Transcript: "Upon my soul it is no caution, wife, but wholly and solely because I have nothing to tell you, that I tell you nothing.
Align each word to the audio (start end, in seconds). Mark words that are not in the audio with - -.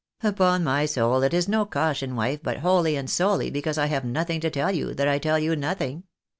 "Upon 0.23 0.63
my 0.63 0.87
soul 0.87 1.21
it 1.21 1.31
is 1.31 1.47
no 1.47 1.63
caution, 1.63 2.15
wife, 2.15 2.39
but 2.41 2.61
wholly 2.61 2.95
and 2.95 3.07
solely 3.07 3.51
because 3.51 3.77
I 3.77 3.85
have 3.85 4.03
nothing 4.03 4.39
to 4.41 4.49
tell 4.49 4.71
you, 4.71 4.95
that 4.95 5.07
I 5.07 5.19
tell 5.19 5.37
you 5.37 5.55
nothing. 5.55 6.05